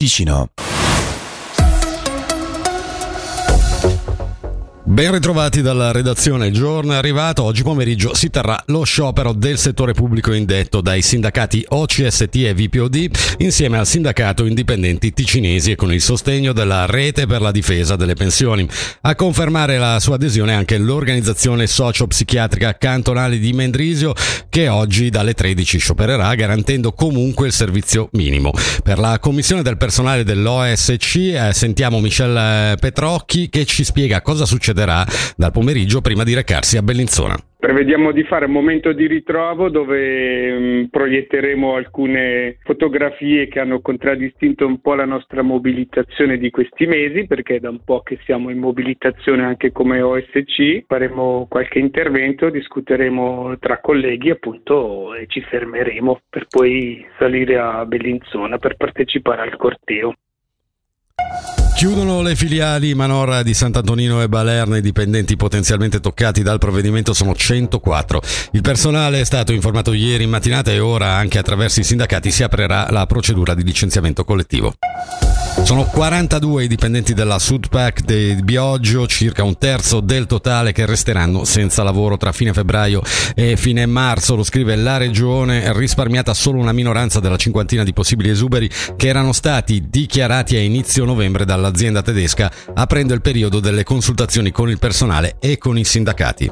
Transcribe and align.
Ticino. 0.00 0.48
Ben 4.88 5.12
ritrovati 5.12 5.60
dalla 5.60 5.92
redazione, 5.92 6.46
il 6.46 6.54
giorno 6.54 6.94
è 6.94 6.96
arrivato, 6.96 7.42
oggi 7.42 7.62
pomeriggio 7.62 8.14
si 8.14 8.30
terrà 8.30 8.60
lo 8.68 8.84
sciopero 8.84 9.34
del 9.34 9.58
settore 9.58 9.92
pubblico 9.92 10.32
indetto 10.32 10.80
dai 10.80 11.02
sindacati 11.02 11.62
OCST 11.68 12.34
e 12.36 12.54
VPOD 12.54 13.10
insieme 13.38 13.76
al 13.76 13.86
sindacato 13.86 14.46
indipendenti 14.46 15.12
ticinesi 15.12 15.72
e 15.72 15.76
con 15.76 15.92
il 15.92 16.00
sostegno 16.00 16.54
della 16.54 16.86
rete 16.86 17.26
per 17.26 17.42
la 17.42 17.50
difesa 17.50 17.96
delle 17.96 18.14
pensioni. 18.14 18.66
A 19.02 19.14
confermare 19.14 19.76
la 19.76 20.00
sua 20.00 20.14
adesione 20.14 20.54
anche 20.54 20.78
l'organizzazione 20.78 21.66
socio-psichiatrica 21.66 22.78
cantonale 22.78 23.38
di 23.38 23.52
Mendrisio 23.52 24.14
che 24.48 24.68
oggi 24.68 25.10
dalle 25.10 25.34
13 25.34 25.78
sciopererà 25.78 26.34
garantendo 26.34 26.92
comunque 26.92 27.46
il 27.48 27.52
servizio 27.52 28.08
minimo. 28.12 28.52
Per 28.82 28.98
la 28.98 29.18
commissione 29.18 29.60
del 29.62 29.76
personale 29.76 30.24
dell'OSC 30.24 31.16
eh, 31.16 31.50
sentiamo 31.52 32.00
Michel 32.00 32.78
Petrocchi 32.78 33.50
che 33.50 33.66
ci 33.66 33.84
spiega 33.84 34.22
cosa 34.22 34.46
succede 34.46 34.76
succederà 34.78 35.04
dal 35.36 35.50
pomeriggio 35.50 36.00
prima 36.00 36.22
di 36.22 36.34
recarsi 36.34 36.76
a 36.76 36.82
Bellinzona. 36.82 37.36
Prevediamo 37.58 38.12
di 38.12 38.22
fare 38.22 38.44
un 38.44 38.52
momento 38.52 38.92
di 38.92 39.08
ritrovo 39.08 39.68
dove 39.68 40.52
mh, 40.52 40.62
mm, 40.62 40.84
proietteremo 40.84 41.74
alcune 41.74 42.58
fotografie 42.62 43.48
che 43.48 43.58
hanno 43.58 43.80
contraddistinto 43.80 44.64
un 44.64 44.80
po' 44.80 44.94
la 44.94 45.04
nostra 45.04 45.42
mobilitazione 45.42 46.38
di 46.38 46.50
questi 46.50 46.86
mesi, 46.86 47.26
perché 47.26 47.56
è 47.56 47.58
da 47.58 47.70
un 47.70 47.80
po' 47.84 48.02
che 48.02 48.20
siamo 48.24 48.50
in 48.50 48.58
mobilitazione 48.58 49.42
anche 49.42 49.72
come 49.72 50.00
OSC. 50.00 50.84
Faremo 50.86 51.46
qualche 51.48 51.80
intervento, 51.80 52.48
discuteremo 52.48 53.58
tra 53.58 53.80
colleghi 53.80 54.30
appunto 54.30 55.14
e 55.14 55.26
ci 55.26 55.40
fermeremo 55.40 56.20
per 56.30 56.46
poi 56.48 57.04
salire 57.18 57.58
a 57.58 57.84
Bellinzona 57.84 58.58
per 58.58 58.76
partecipare 58.76 59.42
al 59.42 59.56
corteo. 59.56 60.14
Chiudono 61.78 62.22
le 62.22 62.34
filiali 62.34 62.92
Manora 62.94 63.44
di 63.44 63.54
Sant'Antonino 63.54 64.20
e 64.20 64.28
Balerna, 64.28 64.78
i 64.78 64.80
dipendenti 64.80 65.36
potenzialmente 65.36 66.00
toccati 66.00 66.42
dal 66.42 66.58
provvedimento 66.58 67.14
sono 67.14 67.36
104. 67.36 68.20
Il 68.50 68.62
personale 68.62 69.20
è 69.20 69.24
stato 69.24 69.52
informato 69.52 69.92
ieri 69.92 70.24
in 70.24 70.30
mattinata 70.30 70.72
e 70.72 70.80
ora 70.80 71.12
anche 71.12 71.38
attraverso 71.38 71.78
i 71.78 71.84
sindacati 71.84 72.32
si 72.32 72.42
aprirà 72.42 72.88
la 72.90 73.06
procedura 73.06 73.54
di 73.54 73.62
licenziamento 73.62 74.24
collettivo. 74.24 74.74
Sono 75.62 75.84
42 75.84 76.64
i 76.64 76.68
dipendenti 76.68 77.12
della 77.12 77.38
Sudpac 77.38 78.00
di 78.00 78.38
Bioggio, 78.42 79.06
circa 79.06 79.42
un 79.42 79.58
terzo 79.58 80.00
del 80.00 80.26
totale 80.26 80.72
che 80.72 80.86
resteranno 80.86 81.44
senza 81.44 81.82
lavoro 81.82 82.16
tra 82.16 82.32
fine 82.32 82.54
febbraio 82.54 83.02
e 83.34 83.56
fine 83.56 83.84
marzo, 83.84 84.34
lo 84.34 84.44
scrive 84.44 84.76
la 84.76 84.96
regione, 84.96 85.72
risparmiata 85.74 86.32
solo 86.32 86.58
una 86.58 86.72
minoranza 86.72 87.20
della 87.20 87.36
cinquantina 87.36 87.84
di 87.84 87.92
possibili 87.92 88.30
esuberi 88.30 88.70
che 88.96 89.08
erano 89.08 89.32
stati 89.32 89.88
dichiarati 89.90 90.56
a 90.56 90.60
inizio 90.60 91.04
novembre 91.04 91.44
dall'azienda 91.44 92.00
tedesca, 92.00 92.50
aprendo 92.74 93.12
il 93.12 93.20
periodo 93.20 93.60
delle 93.60 93.84
consultazioni 93.84 94.50
con 94.50 94.70
il 94.70 94.78
personale 94.78 95.36
e 95.38 95.58
con 95.58 95.76
i 95.76 95.84
sindacati. 95.84 96.50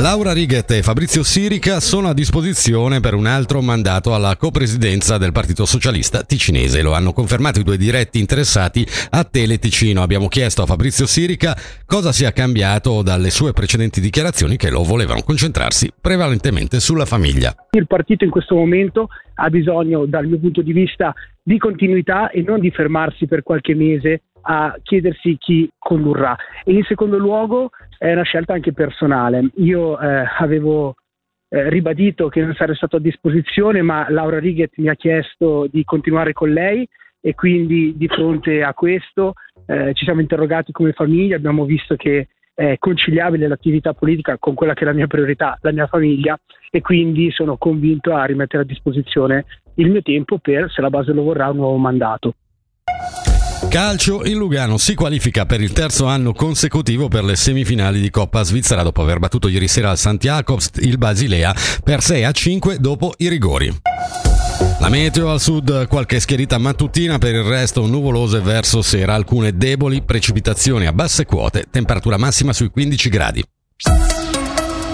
Laura 0.00 0.32
Righet 0.32 0.70
e 0.70 0.82
Fabrizio 0.82 1.24
Sirica 1.24 1.80
sono 1.80 2.06
a 2.06 2.14
disposizione 2.14 3.00
per 3.00 3.14
un 3.14 3.26
altro 3.26 3.60
mandato 3.60 4.14
alla 4.14 4.36
copresidenza 4.36 5.18
del 5.18 5.32
Partito 5.32 5.64
Socialista 5.64 6.22
Ticinese. 6.22 6.82
Lo 6.82 6.92
hanno 6.92 7.12
confermato 7.12 7.58
i 7.58 7.64
due 7.64 7.76
diretti 7.76 8.20
interessati 8.20 8.86
a 9.10 9.24
Tele 9.24 9.58
Ticino. 9.58 10.00
Abbiamo 10.00 10.28
chiesto 10.28 10.62
a 10.62 10.66
Fabrizio 10.66 11.04
Sirica 11.04 11.56
cosa 11.84 12.12
sia 12.12 12.30
cambiato 12.30 13.02
dalle 13.02 13.30
sue 13.30 13.52
precedenti 13.52 14.00
dichiarazioni 14.00 14.56
che 14.56 14.70
lo 14.70 14.84
volevano 14.84 15.22
concentrarsi 15.22 15.90
prevalentemente 16.00 16.78
sulla 16.78 17.04
famiglia. 17.04 17.52
Il 17.72 17.88
partito 17.88 18.22
in 18.22 18.30
questo 18.30 18.54
momento 18.54 19.08
ha 19.34 19.50
bisogno, 19.50 20.06
dal 20.06 20.26
mio 20.26 20.38
punto 20.38 20.62
di 20.62 20.72
vista, 20.72 21.12
di 21.42 21.58
continuità 21.58 22.30
e 22.30 22.42
non 22.42 22.60
di 22.60 22.70
fermarsi 22.70 23.26
per 23.26 23.42
qualche 23.42 23.74
mese 23.74 24.22
a 24.50 24.78
chiedersi 24.82 25.36
chi 25.38 25.70
condurrà. 25.78 26.36
E 26.64 26.72
in 26.72 26.82
secondo 26.84 27.18
luogo 27.18 27.70
è 27.98 28.12
una 28.12 28.22
scelta 28.22 28.54
anche 28.54 28.72
personale. 28.72 29.50
Io 29.56 29.98
eh, 30.00 30.24
avevo 30.38 30.94
eh, 31.50 31.68
ribadito 31.68 32.28
che 32.28 32.42
non 32.42 32.54
sarei 32.54 32.74
stato 32.74 32.96
a 32.96 33.00
disposizione, 33.00 33.82
ma 33.82 34.06
Laura 34.08 34.38
Righet 34.38 34.72
mi 34.76 34.88
ha 34.88 34.94
chiesto 34.94 35.66
di 35.70 35.84
continuare 35.84 36.32
con 36.32 36.50
lei 36.50 36.88
e 37.20 37.34
quindi 37.34 37.94
di 37.96 38.08
fronte 38.08 38.62
a 38.62 38.72
questo 38.72 39.34
eh, 39.66 39.92
ci 39.92 40.04
siamo 40.04 40.20
interrogati 40.20 40.72
come 40.72 40.92
famiglia, 40.92 41.36
abbiamo 41.36 41.66
visto 41.66 41.96
che 41.96 42.28
è 42.54 42.76
conciliabile 42.78 43.46
l'attività 43.48 43.92
politica 43.92 44.38
con 44.38 44.54
quella 44.54 44.72
che 44.72 44.82
è 44.82 44.86
la 44.86 44.92
mia 44.92 45.06
priorità, 45.06 45.58
la 45.60 45.72
mia 45.72 45.86
famiglia 45.86 46.38
e 46.70 46.80
quindi 46.80 47.30
sono 47.30 47.56
convinto 47.56 48.14
a 48.14 48.24
rimettere 48.24 48.62
a 48.62 48.66
disposizione 48.66 49.44
il 49.74 49.90
mio 49.90 50.02
tempo 50.02 50.38
per, 50.38 50.70
se 50.70 50.80
la 50.80 50.90
base 50.90 51.12
lo 51.12 51.22
vorrà, 51.22 51.50
un 51.50 51.56
nuovo 51.56 51.76
mandato. 51.76 52.34
Calcio, 53.68 54.22
il 54.24 54.34
Lugano 54.34 54.78
si 54.78 54.94
qualifica 54.94 55.44
per 55.44 55.60
il 55.60 55.72
terzo 55.72 56.06
anno 56.06 56.32
consecutivo 56.32 57.08
per 57.08 57.22
le 57.22 57.36
semifinali 57.36 58.00
di 58.00 58.08
Coppa 58.08 58.42
Svizzera 58.42 58.82
dopo 58.82 59.02
aver 59.02 59.18
battuto 59.18 59.46
ieri 59.46 59.68
sera 59.68 59.90
al 59.90 59.98
St. 59.98 60.78
Il 60.80 60.96
Basilea 60.96 61.54
per 61.84 62.02
6 62.02 62.24
a 62.24 62.32
5 62.32 62.78
dopo 62.78 63.12
i 63.18 63.28
rigori. 63.28 63.76
La 64.80 64.88
meteo 64.88 65.30
al 65.30 65.40
sud, 65.40 65.86
qualche 65.86 66.18
schierita 66.18 66.56
mattutina, 66.56 67.18
per 67.18 67.34
il 67.34 67.42
resto 67.42 67.86
nuvolose 67.86 68.40
verso 68.40 68.80
sera, 68.80 69.14
alcune 69.14 69.56
deboli 69.56 70.02
precipitazioni 70.02 70.86
a 70.86 70.92
basse 70.92 71.26
quote, 71.26 71.66
temperatura 71.70 72.16
massima 72.16 72.52
sui 72.54 72.70
15 72.70 73.08
gradi. 73.10 73.44